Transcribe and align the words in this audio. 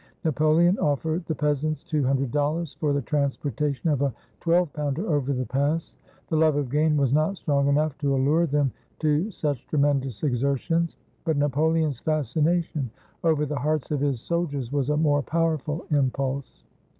Napoleon 0.23 0.79
offered 0.79 1.23
the 1.27 1.35
peasants 1.35 1.83
two 1.83 2.03
hundred 2.03 2.31
dollars 2.31 2.73
for 2.79 2.91
the 2.91 3.03
transportation 3.03 3.87
of 3.91 4.01
a 4.01 4.11
twelve 4.39 4.73
pounder 4.73 5.07
over 5.07 5.31
the 5.31 5.45
pass. 5.45 5.95
The 6.29 6.35
love 6.35 6.55
of 6.55 6.71
gain 6.71 6.97
was 6.97 7.13
not 7.13 7.37
strong 7.37 7.67
enough 7.67 7.95
to 7.99 8.15
allure 8.15 8.47
them 8.47 8.71
to 9.01 9.29
such 9.29 9.67
tremendous 9.67 10.23
exertions. 10.23 10.95
But 11.23 11.37
Napoleon's 11.37 11.99
fascination 11.99 12.89
over 13.23 13.45
the 13.45 13.59
hearts 13.59 13.91
of 13.91 13.99
his 13.99 14.19
sol 14.21 14.47
diers 14.47 14.71
was 14.71 14.89
a 14.89 14.97
more 14.97 15.21
powerful 15.21 15.85
impulse. 15.91 16.63